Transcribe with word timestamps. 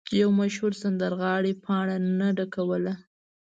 یو 0.19 0.29
مشهور 0.39 0.73
سندرغاړی 0.81 1.53
پاڼه 1.63 1.97
نه 2.19 2.27
ډکوله. 2.37 2.93